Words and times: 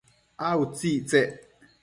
a 0.47 0.49
utsictsec? 0.63 1.31